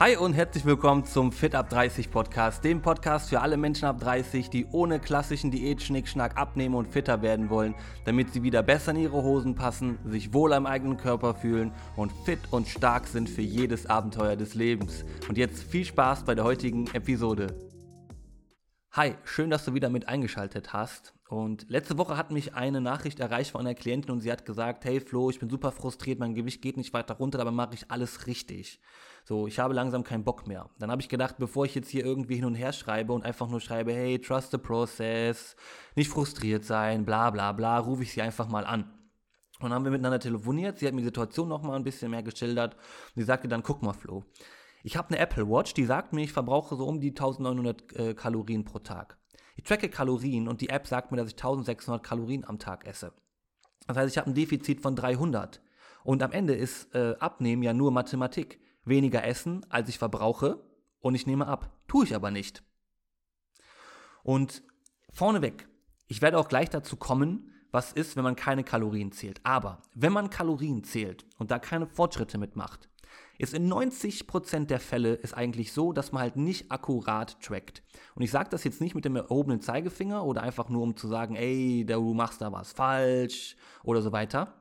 [0.00, 4.00] Hi und herzlich willkommen zum Fit Up 30 Podcast, dem Podcast für alle Menschen ab
[4.00, 7.74] 30, die ohne klassischen Diät-Schnickschnack abnehmen und fitter werden wollen,
[8.06, 12.12] damit sie wieder besser in ihre Hosen passen, sich wohl am eigenen Körper fühlen und
[12.24, 15.04] fit und stark sind für jedes Abenteuer des Lebens.
[15.28, 17.69] Und jetzt viel Spaß bei der heutigen Episode.
[18.94, 21.14] Hi, schön, dass du wieder mit eingeschaltet hast.
[21.28, 24.84] Und letzte Woche hat mich eine Nachricht erreicht von einer Klientin und sie hat gesagt,
[24.84, 27.88] hey Flo, ich bin super frustriert, mein Gewicht geht nicht weiter runter, dabei mache ich
[27.88, 28.80] alles richtig.
[29.22, 30.70] So, ich habe langsam keinen Bock mehr.
[30.80, 33.48] Dann habe ich gedacht, bevor ich jetzt hier irgendwie hin und her schreibe und einfach
[33.48, 35.54] nur schreibe, hey, trust the process,
[35.94, 38.92] nicht frustriert sein, bla bla bla, rufe ich sie einfach mal an.
[39.60, 42.24] Und dann haben wir miteinander telefoniert, sie hat mir die Situation nochmal ein bisschen mehr
[42.24, 44.24] geschildert und sie sagte dann, guck mal Flo,
[44.82, 48.14] ich habe eine Apple Watch, die sagt mir, ich verbrauche so um die 1900 äh,
[48.14, 49.18] Kalorien pro Tag.
[49.56, 53.12] Ich tracke Kalorien und die App sagt mir, dass ich 1600 Kalorien am Tag esse.
[53.86, 55.60] Das heißt, ich habe ein Defizit von 300.
[56.04, 60.64] Und am Ende ist äh, Abnehmen ja nur Mathematik weniger essen, als ich verbrauche
[61.00, 61.76] und ich nehme ab.
[61.88, 62.62] Tue ich aber nicht.
[64.22, 64.62] Und
[65.12, 65.68] vorneweg,
[66.06, 69.40] ich werde auch gleich dazu kommen, was ist, wenn man keine Kalorien zählt.
[69.44, 72.89] Aber wenn man Kalorien zählt und da keine Fortschritte mitmacht,
[73.38, 77.82] ist in 90% der Fälle ist eigentlich so, dass man halt nicht akkurat trackt.
[78.14, 81.08] Und ich sage das jetzt nicht mit dem erhobenen Zeigefinger oder einfach nur um zu
[81.08, 84.54] sagen, ey, du machst da was falsch oder so weiter,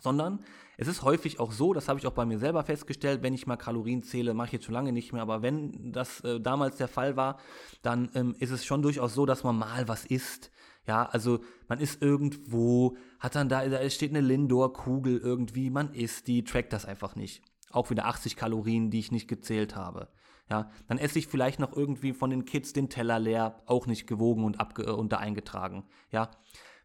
[0.00, 0.44] sondern
[0.80, 3.46] es ist häufig auch so, das habe ich auch bei mir selber festgestellt, wenn ich
[3.46, 6.76] mal Kalorien zähle, mache ich jetzt schon lange nicht mehr, aber wenn das äh, damals
[6.76, 7.38] der Fall war,
[7.82, 10.52] dann ähm, ist es schon durchaus so, dass man mal was isst.
[10.86, 16.28] Ja, also man ist irgendwo, hat dann da, da steht eine Lindor-Kugel irgendwie, man isst
[16.28, 17.42] die, trackt das einfach nicht.
[17.70, 20.08] Auch wieder 80 Kalorien, die ich nicht gezählt habe.
[20.50, 24.06] Ja, dann esse ich vielleicht noch irgendwie von den Kids den Teller leer, auch nicht
[24.06, 25.84] gewogen und, abge äh, und da eingetragen.
[26.10, 26.30] Ja,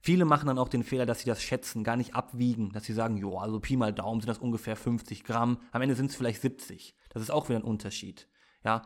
[0.06, 2.92] Viele machen dann auch den Fehler, dass sie das schätzen, gar nicht abwiegen, dass sie
[2.92, 6.18] sagen, jo, also Pi mal Daumen sind das ungefähr 50 Gramm, am Ende sind es
[6.18, 6.94] vielleicht 70.
[7.08, 8.28] Das ist auch wieder ein Unterschied.
[8.66, 8.82] Ja,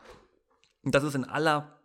[0.84, 1.80] und das ist in aller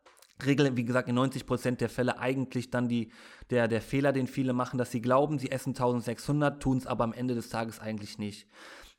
[0.46, 3.12] Regel, wie gesagt, in 90 Prozent der Fälle eigentlich dann die,
[3.50, 7.04] der, der Fehler, den viele machen, dass sie glauben, sie essen 1600, tun es aber
[7.04, 8.48] am Ende des Tages eigentlich nicht.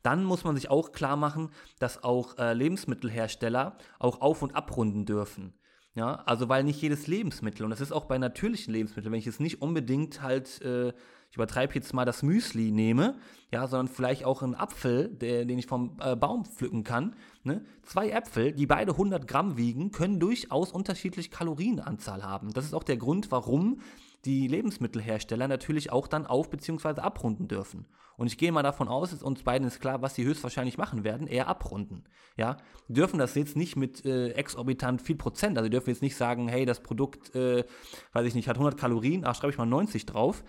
[0.05, 1.49] Dann muss man sich auch klar machen,
[1.79, 5.53] dass auch äh, Lebensmittelhersteller auch auf- und abrunden dürfen.
[5.95, 9.25] Ja, also weil nicht jedes Lebensmittel, und das ist auch bei natürlichen Lebensmitteln, wenn ich
[9.25, 10.89] jetzt nicht unbedingt halt, äh,
[11.29, 13.17] ich übertreibe jetzt mal das Müsli nehme,
[13.49, 17.15] ja, sondern vielleicht auch einen Apfel, der, den ich vom äh, Baum pflücken kann.
[17.43, 17.63] Ne?
[17.81, 22.51] Zwei Äpfel, die beide 100 Gramm wiegen, können durchaus unterschiedliche Kalorienanzahl haben.
[22.53, 23.79] Das ist auch der Grund, warum
[24.25, 26.99] die Lebensmittelhersteller natürlich auch dann auf- bzw.
[26.99, 27.87] abrunden dürfen.
[28.17, 31.03] Und ich gehe mal davon aus, dass uns beiden ist klar, was sie höchstwahrscheinlich machen
[31.03, 32.05] werden, eher abrunden.
[32.37, 36.01] Ja, die dürfen das jetzt nicht mit äh, exorbitant viel Prozent, also die dürfen jetzt
[36.01, 37.65] nicht sagen, hey, das Produkt, äh,
[38.13, 40.43] weiß ich nicht, hat 100 Kalorien, ach, schreibe ich mal 90 drauf,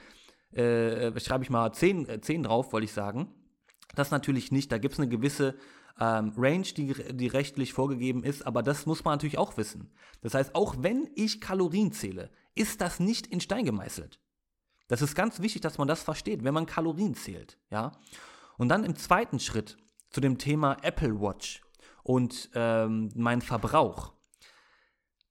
[0.53, 3.35] äh, schreibe ich mal 10, 10 äh, drauf, wollte ich sagen.
[3.95, 5.55] Das natürlich nicht, da gibt es eine gewisse
[6.01, 9.93] ähm, Range, die, die rechtlich vorgegeben ist, aber das muss man natürlich auch wissen.
[10.21, 14.21] Das heißt, auch wenn ich Kalorien zähle, ist das nicht in Stein gemeißelt.
[14.89, 17.93] Das ist ganz wichtig, dass man das versteht, wenn man Kalorien zählt, ja.
[18.57, 19.77] Und dann im zweiten Schritt
[20.11, 21.63] zu dem Thema Apple Watch
[22.03, 24.13] und ähm, mein Verbrauch.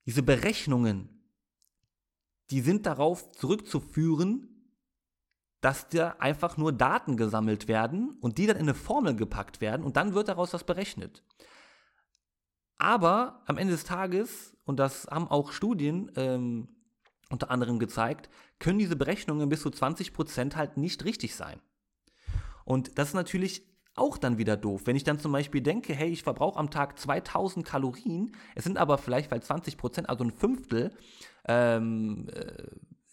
[0.05, 1.09] Diese Berechnungen,
[2.51, 4.55] die sind darauf zurückzuführen,
[5.61, 9.83] dass da einfach nur Daten gesammelt werden und die dann in eine Formel gepackt werden
[9.83, 11.23] und dann wird daraus was berechnet.
[12.77, 16.67] Aber am Ende des Tages, und das haben auch Studien ähm,
[17.29, 21.59] unter anderem gezeigt, können diese Berechnungen bis zu 20% halt nicht richtig sein.
[22.65, 23.63] Und das ist natürlich
[23.95, 24.81] auch dann wieder doof.
[24.85, 28.77] Wenn ich dann zum Beispiel denke, hey, ich verbrauche am Tag 2000 Kalorien, es sind
[28.77, 30.91] aber vielleicht, weil 20%, also ein Fünftel,
[31.47, 32.63] ähm, äh,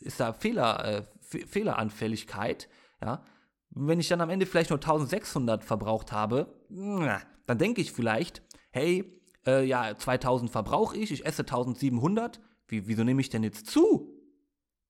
[0.01, 2.69] ist da Fehler, äh, Fehleranfälligkeit,
[3.01, 3.23] ja,
[3.71, 9.19] wenn ich dann am Ende vielleicht nur 1600 verbraucht habe, dann denke ich vielleicht, hey,
[9.47, 14.13] äh, ja, 2000 verbrauche ich, ich esse 1700, wie, wieso nehme ich denn jetzt zu?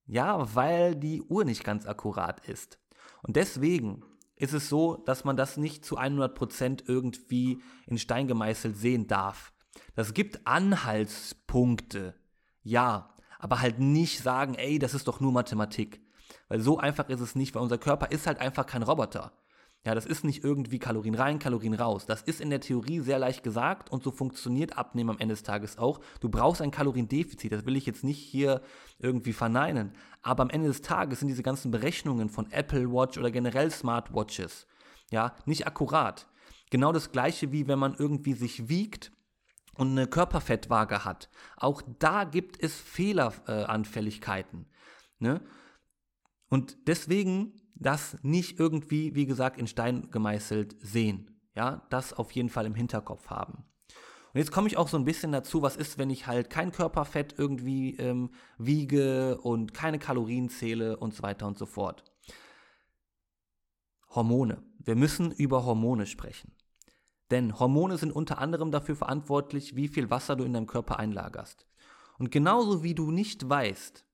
[0.07, 2.79] Ja, weil die Uhr nicht ganz akkurat ist.
[3.23, 4.05] Und deswegen
[4.37, 9.53] ist es so, dass man das nicht zu 100% irgendwie in Stein gemeißelt sehen darf.
[9.95, 12.15] Das gibt Anhaltspunkte,
[12.63, 16.01] ja, aber halt nicht sagen, ey, das ist doch nur Mathematik.
[16.49, 19.33] Weil so einfach ist es nicht, weil unser Körper ist halt einfach kein Roboter.
[19.85, 22.07] Ja, das ist nicht irgendwie Kalorien rein, Kalorien raus.
[22.07, 25.43] Das ist in der Theorie sehr leicht gesagt und so funktioniert Abnehmen am Ende des
[25.43, 26.01] Tages auch.
[26.21, 28.63] Du brauchst ein Kaloriendefizit, das will ich jetzt nicht hier
[29.01, 29.93] irgendwie verneinen.
[30.23, 34.69] Aber am Ende des Tages sind diese ganzen Berechnungen von Apple Watch oder generell Smartwatches,
[35.11, 36.29] ja, nicht akkurat.
[36.71, 39.11] Genau das gleiche wie wenn man irgendwie sich wiegt
[39.75, 41.29] und eine Körperfettwaage hat.
[41.57, 44.67] Auch da gibt es Fehleranfälligkeiten.
[45.19, 45.41] Ne?
[46.49, 51.29] Und deswegen das nicht irgendwie, wie gesagt, in Stein gemeißelt sehen.
[51.55, 53.65] Ja, das auf jeden Fall im Hinterkopf haben.
[54.33, 56.73] Und jetzt komme ich auch so ein bisschen dazu, was ist, wenn ich halt kein
[56.73, 62.05] Körperfett irgendwie ähm, wiege und keine Kalorien zähle und so weiter und so fort.
[64.09, 64.63] Hormone.
[64.79, 66.53] Wir müssen über Hormone sprechen.
[67.31, 71.67] Denn Hormone sind unter anderem dafür verantwortlich, wie viel Wasser du in deinem Körper einlagerst.
[72.19, 74.07] Und genauso wie du nicht weißt,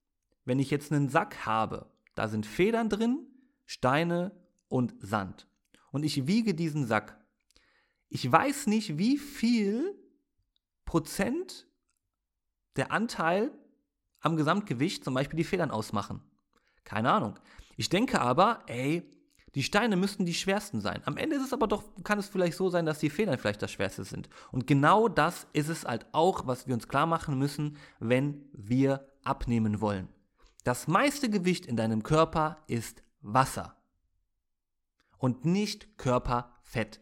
[0.44, 3.26] wenn ich jetzt einen Sack habe, da sind Federn drin,
[3.69, 4.32] Steine
[4.69, 5.47] und Sand.
[5.93, 7.23] Und ich wiege diesen Sack.
[8.09, 9.94] Ich weiß nicht, wie viel
[10.87, 11.69] Prozent
[12.76, 13.53] der Anteil
[14.20, 16.23] am Gesamtgewicht zum Beispiel die Federn ausmachen.
[16.85, 17.38] Keine Ahnung.
[17.76, 19.03] Ich denke aber, ey,
[19.55, 21.03] die Steine müssten die schwersten sein.
[21.05, 23.61] Am Ende ist es aber doch, kann es vielleicht so sein, dass die Federn vielleicht
[23.61, 24.31] das schwerste sind.
[24.50, 29.06] Und genau das ist es halt auch, was wir uns klar machen müssen, wenn wir
[29.25, 30.09] abnehmen wollen.
[30.64, 33.76] Das meiste Gewicht in deinem Körper ist Wasser
[35.19, 37.00] und nicht Körperfett.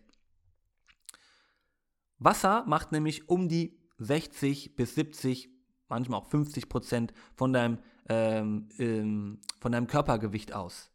[2.18, 5.50] Wasser macht nämlich um die 60 bis 70,
[5.88, 7.78] manchmal auch 50 Prozent von deinem,
[8.08, 10.90] ähm, ähm, von deinem Körpergewicht aus.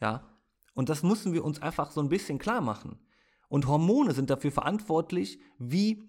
[0.00, 0.34] Ja,
[0.74, 2.98] und das müssen wir uns einfach so ein bisschen klar machen.
[3.48, 6.02] Und Hormone sind dafür verantwortlich, wie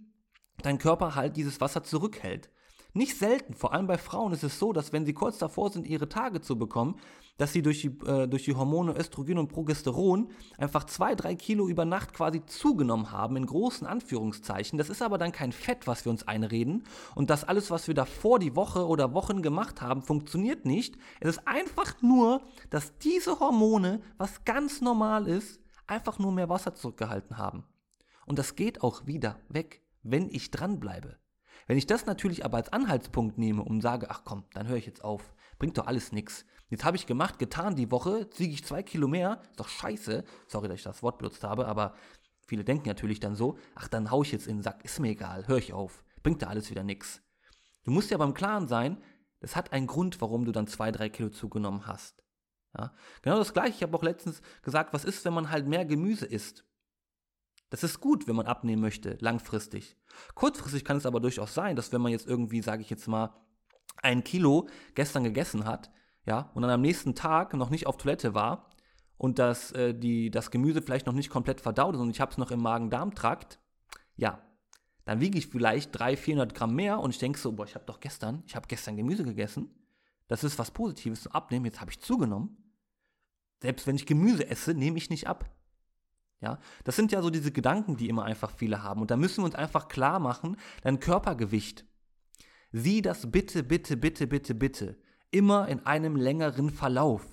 [0.63, 2.49] dein Körper halt dieses Wasser zurückhält.
[2.97, 5.85] Nicht selten, vor allem bei Frauen, ist es so, dass wenn sie kurz davor sind,
[5.85, 6.95] ihre Tage zu bekommen,
[7.35, 11.67] dass sie durch die, äh, durch die Hormone Östrogen und Progesteron einfach zwei, drei Kilo
[11.67, 14.77] über Nacht quasi zugenommen haben, in großen Anführungszeichen.
[14.77, 16.85] Das ist aber dann kein Fett, was wir uns einreden.
[17.15, 20.95] Und das alles, was wir davor die Woche oder Wochen gemacht haben, funktioniert nicht.
[21.19, 26.73] Es ist einfach nur, dass diese Hormone, was ganz normal ist, einfach nur mehr Wasser
[26.73, 27.65] zurückgehalten haben.
[28.25, 31.17] Und das geht auch wieder weg, wenn ich dranbleibe.
[31.67, 34.85] Wenn ich das natürlich aber als Anhaltspunkt nehme und sage, ach komm, dann höre ich
[34.85, 36.45] jetzt auf, bringt doch alles nichts.
[36.69, 40.23] Jetzt habe ich gemacht, getan die Woche, siege ich zwei Kilo mehr, ist doch scheiße.
[40.47, 41.95] Sorry, dass ich das Wort benutzt habe, aber
[42.45, 45.09] viele denken natürlich dann so, ach, dann haue ich jetzt in den Sack, ist mir
[45.09, 47.21] egal, höre ich auf, bringt da alles wieder nichts.
[47.83, 49.01] Du musst ja beim Klaren sein,
[49.39, 52.23] das hat einen Grund, warum du dann zwei, drei Kilo zugenommen hast.
[52.77, 52.93] Ja?
[53.21, 56.25] Genau das gleiche, ich habe auch letztens gesagt, was ist, wenn man halt mehr Gemüse
[56.25, 56.65] isst?
[57.69, 59.97] Das ist gut, wenn man abnehmen möchte, langfristig.
[60.33, 63.33] Kurzfristig kann es aber durchaus sein, dass wenn man jetzt irgendwie, sage ich jetzt mal,
[64.01, 65.91] ein Kilo gestern gegessen hat,
[66.25, 68.69] ja, und dann am nächsten Tag noch nicht auf Toilette war
[69.17, 72.31] und das, äh, die, das Gemüse vielleicht noch nicht komplett verdaut ist und ich habe
[72.31, 73.59] es noch im Magen-Darm-Trakt,
[74.15, 74.41] ja,
[75.05, 77.85] dann wiege ich vielleicht 300, 400 Gramm mehr und ich denke so, boah, ich habe
[77.85, 79.69] doch gestern, ich habe gestern Gemüse gegessen,
[80.27, 82.57] das ist was Positives zum Abnehmen, jetzt habe ich zugenommen.
[83.61, 85.49] Selbst wenn ich Gemüse esse, nehme ich nicht ab.
[86.45, 89.01] Ja, das sind ja so diese Gedanken, die immer einfach viele haben.
[89.01, 91.85] Und da müssen wir uns einfach klar machen, dein Körpergewicht,
[92.71, 94.97] sieh das bitte, bitte, bitte, bitte, bitte
[95.31, 97.25] immer in einem längeren Verlauf.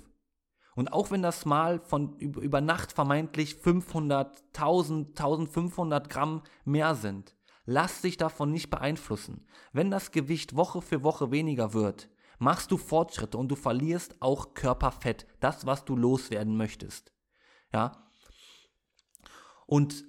[0.74, 7.36] Und auch wenn das mal von über Nacht vermeintlich 500, 1000, 1500 Gramm mehr sind,
[7.66, 9.46] lass dich davon nicht beeinflussen.
[9.74, 12.08] Wenn das Gewicht Woche für Woche weniger wird,
[12.38, 17.12] machst du Fortschritte und du verlierst auch Körperfett, das, was du loswerden möchtest.
[17.74, 18.08] Ja,
[19.66, 20.04] und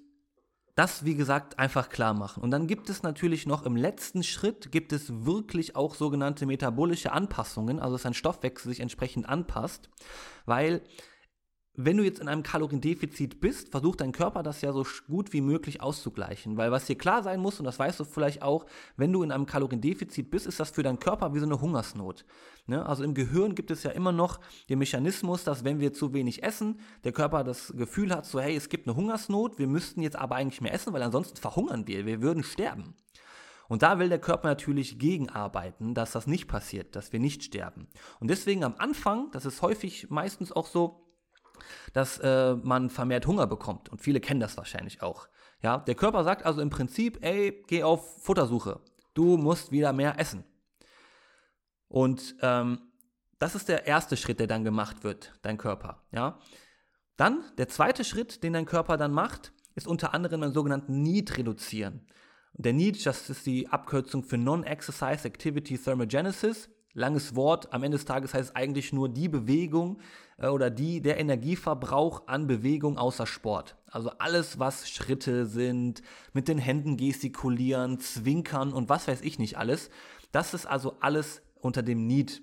[0.76, 2.42] das, wie gesagt, einfach klar machen.
[2.42, 7.12] Und dann gibt es natürlich noch im letzten Schritt, gibt es wirklich auch sogenannte metabolische
[7.12, 9.90] Anpassungen, also dass dein Stoffwechsel sich entsprechend anpasst,
[10.46, 10.82] weil
[11.76, 15.42] wenn du jetzt in einem Kaloriendefizit bist, versucht dein Körper das ja so gut wie
[15.42, 16.56] möglich auszugleichen.
[16.56, 19.32] Weil was dir klar sein muss, und das weißt du vielleicht auch, wenn du in
[19.32, 22.26] einem Kaloriendefizit bist, ist das für deinen Körper wie so eine Hungersnot.
[22.68, 22.86] Ne?
[22.86, 24.40] Also im Gehirn gibt es ja immer noch
[24.70, 28.56] den Mechanismus, dass wenn wir zu wenig essen, der Körper das Gefühl hat, so hey,
[28.56, 32.06] es gibt eine Hungersnot, wir müssten jetzt aber eigentlich mehr essen, weil ansonsten verhungern wir,
[32.06, 32.94] wir würden sterben.
[33.68, 37.88] Und da will der Körper natürlich gegenarbeiten, dass das nicht passiert, dass wir nicht sterben.
[38.20, 41.03] Und deswegen am Anfang, das ist häufig meistens auch so,
[41.94, 43.90] dass äh, man vermehrt Hunger bekommt.
[43.90, 45.28] Und viele kennen das wahrscheinlich auch.
[45.62, 48.82] Ja, der Körper sagt also im Prinzip, ey, geh auf Futtersuche.
[49.14, 50.44] Du musst wieder mehr essen.
[51.88, 52.80] Und ähm,
[53.40, 56.04] das ist der erste Schritt, der dann gemacht wird, dein Körper.
[56.12, 56.40] Ja.
[57.18, 61.38] Dann der zweite Schritt, den dein Körper dann macht, ist unter anderem einen sogenannten Need
[61.38, 62.08] reduzieren.
[62.54, 66.70] Der Need, das ist die Abkürzung für Non-Exercise Activity Thermogenesis.
[66.94, 70.00] Langes Wort, am Ende des Tages heißt es eigentlich nur die Bewegung
[70.38, 73.76] äh, oder die, der Energieverbrauch an Bewegung außer Sport.
[73.88, 76.02] Also alles, was Schritte sind,
[76.34, 79.90] mit den Händen gestikulieren, zwinkern und was weiß ich nicht alles.
[80.32, 82.42] Das ist also alles unter dem Need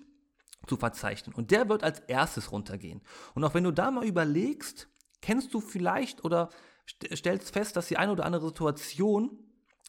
[0.67, 1.35] zu verzeichnen.
[1.35, 3.01] Und der wird als erstes runtergehen.
[3.35, 4.89] Und auch wenn du da mal überlegst,
[5.21, 6.51] kennst du vielleicht oder
[7.15, 9.39] stellst fest, dass die eine oder andere Situation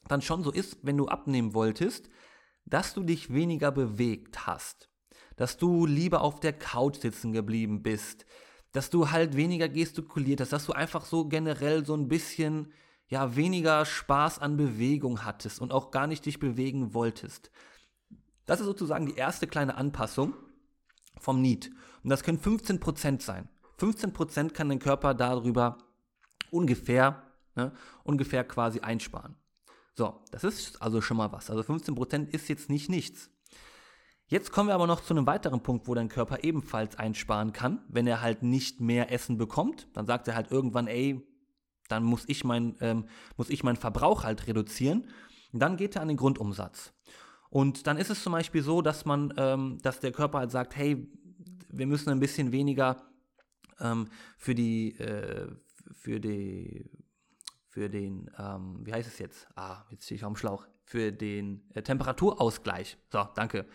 [0.08, 2.10] dann schon so ist, wenn du abnehmen wolltest,
[2.66, 4.90] dass du dich weniger bewegt hast,
[5.36, 8.26] dass du lieber auf der Couch sitzen geblieben bist,
[8.72, 12.72] dass du halt weniger gestikuliert hast, dass du einfach so generell so ein bisschen,
[13.08, 17.52] ja weniger Spaß an Bewegung hattest und auch gar nicht dich bewegen wolltest.
[18.46, 20.34] Das ist sozusagen die erste kleine Anpassung
[21.20, 21.72] vom Need.
[22.04, 23.50] Und das können 15% sein.
[23.80, 25.78] 15% kann dein Körper darüber
[26.52, 27.24] ungefähr,
[27.56, 29.36] ne, ungefähr quasi einsparen.
[29.96, 31.50] So, das ist also schon mal was.
[31.50, 33.30] Also 15% ist jetzt nicht nichts.
[34.28, 37.84] Jetzt kommen wir aber noch zu einem weiteren Punkt, wo dein Körper ebenfalls einsparen kann,
[37.90, 39.88] wenn er halt nicht mehr Essen bekommt.
[39.94, 41.22] Dann sagt er halt irgendwann, ey,
[41.90, 43.06] dann muss ich, mein, ähm,
[43.36, 45.10] muss ich meinen Verbrauch halt reduzieren.
[45.52, 46.94] Und dann geht er an den Grundumsatz.
[47.50, 50.78] Und dann ist es zum Beispiel so, dass man, ähm, dass der Körper halt sagt,
[50.78, 51.12] hey,
[51.70, 53.04] wir müssen ein bisschen weniger
[53.82, 54.08] ähm,
[54.38, 55.48] für die, äh,
[55.92, 56.90] für die,
[57.72, 59.48] für den, ähm, wie heißt es jetzt?
[59.56, 60.68] Ah, jetzt stehe ich auf dem Schlauch.
[60.84, 62.98] Für den äh, Temperaturausgleich.
[63.10, 63.66] So, danke.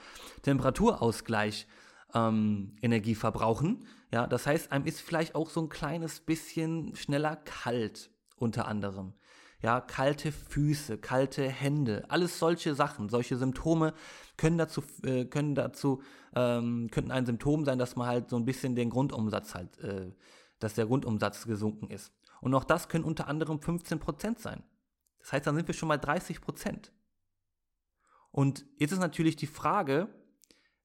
[0.43, 1.67] Temperaturausgleich
[2.15, 3.87] ähm, Energie verbrauchen.
[4.13, 9.15] Ja, das heißt, einem ist vielleicht auch so ein kleines bisschen schneller kalt, unter anderem.
[9.63, 13.95] Ja, kalte Füße, kalte Hände, alles solche Sachen, solche Symptome
[14.37, 16.03] können dazu, äh, können dazu,
[16.35, 20.13] ähm, könnten ein Symptom sein, dass man halt so ein bisschen den Grundumsatz halt, äh,
[20.59, 22.13] dass der Grundumsatz gesunken ist.
[22.47, 24.63] Und auch das können unter anderem 15% sein.
[25.19, 26.93] Das heißt, dann sind wir schon mal 30%.
[28.31, 30.07] Und jetzt ist natürlich die Frage,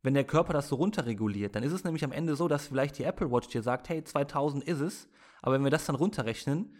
[0.02, 2.98] wenn der Körper das so runterreguliert, dann ist es nämlich am Ende so, dass vielleicht
[2.98, 5.08] die Apple Watch dir sagt, hey, 2000 ist es,
[5.44, 6.76] aber wenn wir das dann runterrechnen,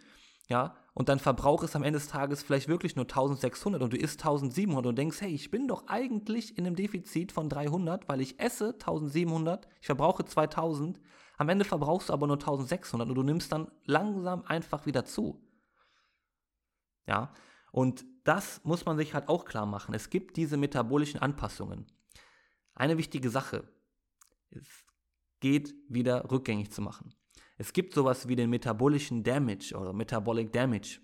[0.48, 3.96] ja, und dein Verbrauch ist am Ende des Tages vielleicht wirklich nur 1600 und du
[3.96, 8.20] isst 1700 und denkst, hey, ich bin doch eigentlich in einem Defizit von 300, weil
[8.20, 10.98] ich esse 1700, ich verbrauche 2000,
[11.36, 15.42] am Ende verbrauchst du aber nur 1600 und du nimmst dann langsam einfach wieder zu.
[17.06, 17.32] Ja,
[17.72, 19.94] und das muss man sich halt auch klar machen.
[19.94, 21.86] Es gibt diese metabolischen Anpassungen.
[22.74, 23.68] Eine wichtige Sache,
[24.50, 24.66] es
[25.40, 27.14] geht wieder rückgängig zu machen.
[27.58, 31.00] Es gibt sowas wie den metabolischen Damage oder Metabolic Damage.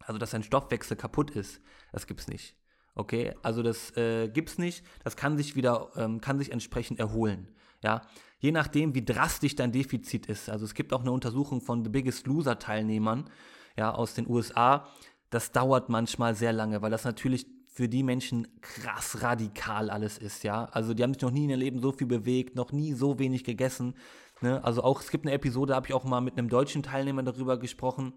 [0.00, 1.60] Also, dass ein Stoffwechsel kaputt ist.
[1.92, 2.56] Das gibt es nicht.
[2.94, 4.84] Okay, also das äh, es nicht.
[5.04, 7.48] Das kann sich wieder, ähm, kann sich entsprechend erholen.
[7.82, 8.02] Ja,
[8.38, 10.50] je nachdem, wie drastisch dein Defizit ist.
[10.50, 13.30] Also es gibt auch eine Untersuchung von The Biggest Loser Teilnehmern,
[13.76, 14.86] ja, aus den USA.
[15.30, 20.42] Das dauert manchmal sehr lange, weil das natürlich für die Menschen krass radikal alles ist,
[20.42, 20.64] ja.
[20.66, 23.18] Also die haben sich noch nie in ihrem Leben so viel bewegt, noch nie so
[23.18, 23.94] wenig gegessen.
[24.40, 24.62] Ne?
[24.64, 27.22] Also auch, es gibt eine Episode, da habe ich auch mal mit einem deutschen Teilnehmer
[27.22, 28.12] darüber gesprochen.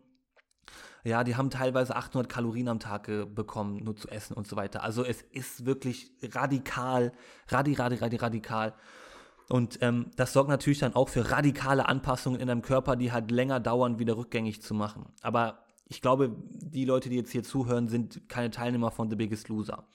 [1.04, 4.56] Ja, die haben teilweise 800 Kalorien am Tag äh, bekommen, nur zu essen und so
[4.56, 4.84] weiter.
[4.84, 7.12] Also es ist wirklich radikal,
[7.50, 8.74] radi, radi, radi, radikal.
[9.50, 13.30] Und ähm, das sorgt natürlich dann auch für radikale Anpassungen in deinem Körper, die halt
[13.30, 15.06] länger dauern, wieder rückgängig zu machen.
[15.22, 19.50] Aber ich glaube, die Leute, die jetzt hier zuhören, sind keine Teilnehmer von The Biggest
[19.50, 19.88] Loser,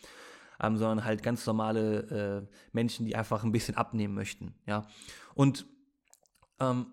[0.60, 4.54] ähm, sondern halt ganz normale äh, Menschen, die einfach ein bisschen abnehmen möchten.
[4.66, 4.86] Ja,
[5.34, 5.66] und
[6.60, 6.86] ähm,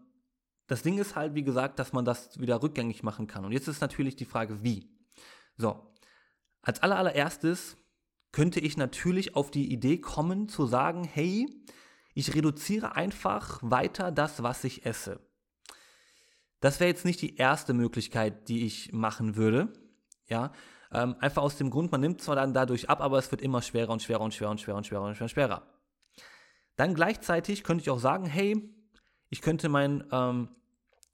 [0.67, 3.45] das Ding ist halt, wie gesagt, dass man das wieder rückgängig machen kann.
[3.45, 4.89] Und jetzt ist natürlich die Frage, wie.
[5.57, 5.93] So,
[6.61, 7.77] als allererstes
[8.31, 11.47] könnte ich natürlich auf die Idee kommen zu sagen, hey,
[12.15, 15.19] ich reduziere einfach weiter das, was ich esse.
[16.61, 19.71] Das wäre jetzt nicht die erste Möglichkeit, die ich machen würde.
[20.27, 20.53] Ja,
[20.91, 23.61] ähm, einfach aus dem Grund, man nimmt zwar dann dadurch ab, aber es wird immer
[23.61, 25.25] schwerer und schwerer und schwerer und schwerer und schwerer und schwerer.
[25.25, 25.61] Und schwerer.
[26.77, 28.73] Dann gleichzeitig könnte ich auch sagen, hey,
[29.29, 30.49] ich könnte mein, ähm,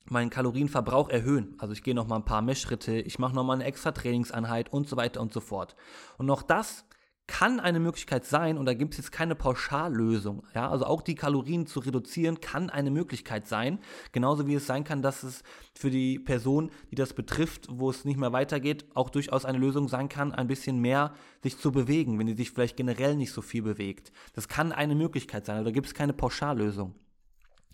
[0.05, 1.55] meinen Kalorienverbrauch erhöhen.
[1.58, 3.91] Also ich gehe noch mal ein paar mehr Schritte, ich mache noch mal eine extra
[3.91, 5.75] Trainingseinheit und so weiter und so fort.
[6.20, 6.86] Und auch das
[7.28, 10.44] kann eine Möglichkeit sein, und da gibt es jetzt keine Pauschallösung.
[10.54, 10.70] Ja?
[10.70, 13.80] Also auch die Kalorien zu reduzieren kann eine Möglichkeit sein.
[14.12, 18.06] Genauso wie es sein kann, dass es für die Person, die das betrifft, wo es
[18.06, 22.20] nicht mehr weitergeht, auch durchaus eine Lösung sein kann, ein bisschen mehr sich zu bewegen,
[22.20, 24.12] wenn sie sich vielleicht generell nicht so viel bewegt.
[24.34, 25.58] Das kann eine Möglichkeit sein.
[25.58, 26.96] Also da gibt es keine Pauschallösung.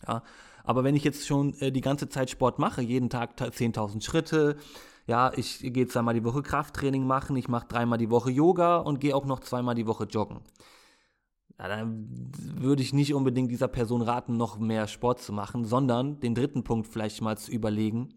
[0.08, 0.24] Ja,
[0.64, 4.58] aber wenn ich jetzt schon äh, die ganze Zeit Sport mache, jeden Tag 10.000 Schritte,
[5.08, 9.00] ja, ich gehe zweimal die Woche Krafttraining machen, ich mache dreimal die Woche Yoga und
[9.00, 10.42] gehe auch noch zweimal die Woche joggen.
[11.58, 16.20] Ja, dann würde ich nicht unbedingt dieser Person raten, noch mehr Sport zu machen, sondern
[16.20, 18.10] den dritten Punkt vielleicht mal zu überlegen,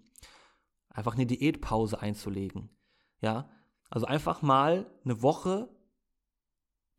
[0.91, 2.71] einfach eine Diätpause einzulegen.
[3.21, 3.49] Ja,
[3.89, 5.69] also einfach mal eine Woche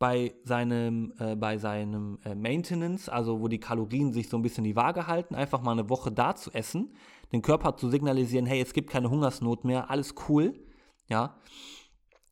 [0.01, 4.63] bei seinem, äh, bei seinem äh, Maintenance, also wo die Kalorien sich so ein bisschen
[4.63, 6.95] die Waage halten, einfach mal eine Woche da zu essen,
[7.31, 10.59] den Körper zu signalisieren, hey, es gibt keine Hungersnot mehr, alles cool,
[11.07, 11.39] ja,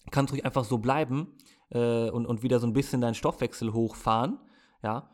[0.10, 1.38] kannst ruhig einfach so bleiben
[1.70, 4.40] äh, und, und wieder so ein bisschen deinen Stoffwechsel hochfahren,
[4.82, 5.12] ja,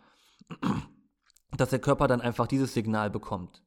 [1.58, 3.66] dass der Körper dann einfach dieses Signal bekommt.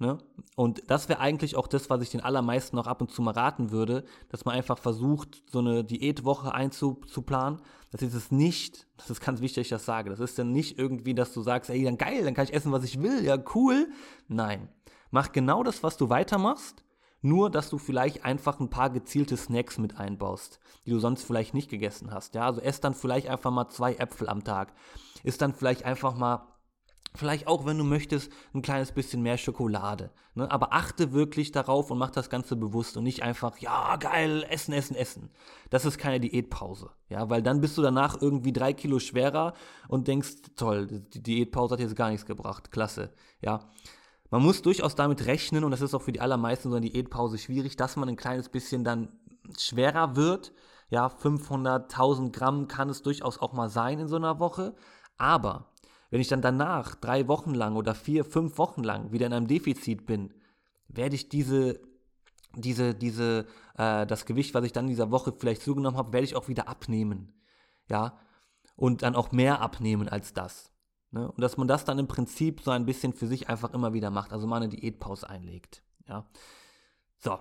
[0.00, 0.16] Ne?
[0.56, 3.34] Und das wäre eigentlich auch das, was ich den allermeisten noch ab und zu mal
[3.34, 7.60] raten würde, dass man einfach versucht, so eine Diätwoche einzuplanen.
[7.90, 10.08] Das ist es nicht, das ist ganz wichtig, dass ich das sage.
[10.08, 12.72] Das ist dann nicht irgendwie, dass du sagst, ey, dann geil, dann kann ich essen,
[12.72, 13.90] was ich will, ja, cool.
[14.26, 14.70] Nein.
[15.10, 16.82] Mach genau das, was du weitermachst,
[17.22, 21.52] Nur, dass du vielleicht einfach ein paar gezielte Snacks mit einbaust, die du sonst vielleicht
[21.52, 22.34] nicht gegessen hast.
[22.34, 24.72] Ja, also ess dann vielleicht einfach mal zwei Äpfel am Tag.
[25.22, 26.46] Ist dann vielleicht einfach mal
[27.14, 30.10] Vielleicht auch, wenn du möchtest, ein kleines bisschen mehr Schokolade.
[30.34, 30.48] Ne?
[30.50, 34.72] Aber achte wirklich darauf und mach das Ganze bewusst und nicht einfach, ja, geil, essen,
[34.72, 35.30] essen, essen.
[35.70, 36.90] Das ist keine Diätpause.
[37.08, 39.54] Ja, weil dann bist du danach irgendwie drei Kilo schwerer
[39.88, 42.70] und denkst, toll, die Diätpause hat jetzt gar nichts gebracht.
[42.70, 43.12] Klasse.
[43.40, 43.68] Ja.
[44.30, 47.38] Man muss durchaus damit rechnen, und das ist auch für die allermeisten so eine Diätpause
[47.38, 49.08] schwierig, dass man ein kleines bisschen dann
[49.58, 50.52] schwerer wird.
[50.90, 54.76] Ja, 500, 1000 Gramm kann es durchaus auch mal sein in so einer Woche.
[55.18, 55.69] Aber
[56.10, 59.46] wenn ich dann danach drei Wochen lang oder vier, fünf Wochen lang wieder in einem
[59.46, 60.34] Defizit bin,
[60.88, 61.80] werde ich diese,
[62.56, 66.24] diese, diese, äh, das Gewicht, was ich dann in dieser Woche vielleicht zugenommen habe, werde
[66.24, 67.32] ich auch wieder abnehmen.
[67.88, 68.18] Ja,
[68.76, 70.72] und dann auch mehr abnehmen als das.
[71.10, 71.30] Ne?
[71.30, 74.10] Und dass man das dann im Prinzip so ein bisschen für sich einfach immer wieder
[74.10, 75.82] macht, also mal eine Diätpause einlegt.
[76.08, 76.26] Ja.
[77.18, 77.38] So,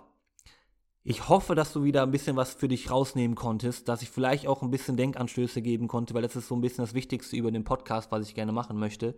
[1.09, 4.45] ich hoffe, dass du wieder ein bisschen was für dich rausnehmen konntest, dass ich vielleicht
[4.45, 7.49] auch ein bisschen Denkanstöße geben konnte, weil das ist so ein bisschen das Wichtigste über
[7.49, 9.15] den Podcast, was ich gerne machen möchte.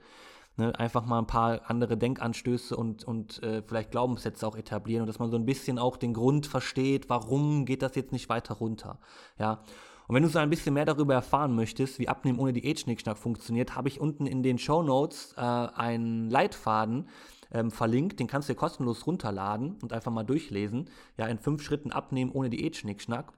[0.55, 5.07] Ne, einfach mal ein paar andere Denkanstöße und, und äh, vielleicht Glaubenssätze auch etablieren und
[5.07, 8.53] dass man so ein bisschen auch den Grund versteht, warum geht das jetzt nicht weiter
[8.53, 8.97] runter.
[9.37, 9.61] Ja.
[10.07, 13.75] Und wenn du so ein bisschen mehr darüber erfahren möchtest, wie Abnehmen ohne Diät-Schnickschnack funktioniert,
[13.75, 17.09] habe ich unten in den Show Notes äh, einen Leitfaden,
[17.51, 18.19] ähm, verlinkt.
[18.19, 20.89] Den kannst du dir kostenlos runterladen und einfach mal durchlesen.
[21.17, 23.33] Ja, in fünf Schritten abnehmen ohne Diät-Schnickschnack.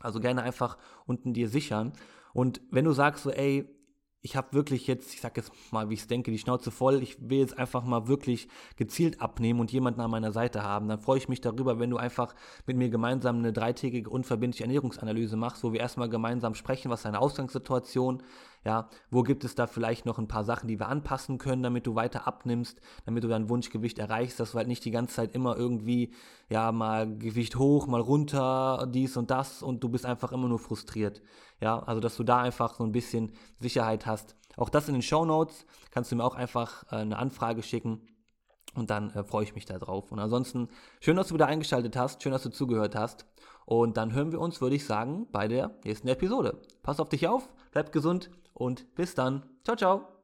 [0.00, 1.92] Also gerne einfach unten dir sichern.
[2.32, 3.68] Und wenn du sagst so, ey,
[4.24, 7.02] ich habe wirklich jetzt, ich sag jetzt mal, wie ich es denke, die Schnauze voll,
[7.02, 10.98] ich will jetzt einfach mal wirklich gezielt abnehmen und jemanden an meiner Seite haben, dann
[10.98, 12.34] freue ich mich darüber, wenn du einfach
[12.66, 17.20] mit mir gemeinsam eine dreitägige unverbindliche Ernährungsanalyse machst, wo wir erstmal gemeinsam sprechen, was deine
[17.20, 18.22] Ausgangssituation,
[18.64, 21.86] ja, wo gibt es da vielleicht noch ein paar Sachen, die wir anpassen können, damit
[21.86, 25.34] du weiter abnimmst, damit du dein Wunschgewicht erreichst, dass du halt nicht die ganze Zeit
[25.34, 26.14] immer irgendwie,
[26.48, 30.58] ja, mal Gewicht hoch, mal runter, dies und das und du bist einfach immer nur
[30.58, 31.20] frustriert.
[31.60, 34.34] Ja, also dass du da einfach so ein bisschen Sicherheit hast.
[34.56, 38.00] Auch das in den Show Notes kannst du mir auch einfach äh, eine Anfrage schicken.
[38.74, 40.10] Und dann äh, freue ich mich darauf.
[40.10, 40.68] Und ansonsten,
[41.00, 43.26] schön, dass du wieder eingeschaltet hast, schön, dass du zugehört hast.
[43.66, 46.60] Und dann hören wir uns, würde ich sagen, bei der nächsten Episode.
[46.82, 49.42] Pass auf dich auf, bleib gesund und bis dann.
[49.64, 50.08] Ciao, ciao.